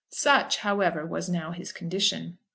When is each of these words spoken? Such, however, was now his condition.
Such, 0.09 0.57
however, 0.57 1.05
was 1.05 1.29
now 1.29 1.51
his 1.51 1.71
condition. 1.71 2.39